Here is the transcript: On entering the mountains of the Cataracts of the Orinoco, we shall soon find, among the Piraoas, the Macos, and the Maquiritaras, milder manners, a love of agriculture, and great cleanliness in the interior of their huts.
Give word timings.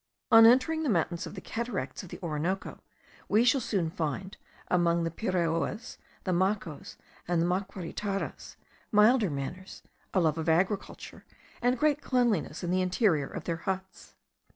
On 0.31 0.47
entering 0.47 0.81
the 0.81 0.89
mountains 0.89 1.27
of 1.27 1.35
the 1.35 1.41
Cataracts 1.41 2.01
of 2.01 2.09
the 2.09 2.17
Orinoco, 2.23 2.81
we 3.29 3.43
shall 3.43 3.61
soon 3.61 3.91
find, 3.91 4.35
among 4.67 5.03
the 5.03 5.11
Piraoas, 5.11 5.99
the 6.23 6.31
Macos, 6.33 6.97
and 7.27 7.39
the 7.39 7.45
Maquiritaras, 7.45 8.55
milder 8.91 9.29
manners, 9.29 9.83
a 10.11 10.19
love 10.19 10.39
of 10.39 10.49
agriculture, 10.49 11.23
and 11.61 11.77
great 11.77 12.01
cleanliness 12.01 12.63
in 12.63 12.71
the 12.71 12.81
interior 12.81 13.27
of 13.27 13.43
their 13.43 13.57
huts. 13.57 14.15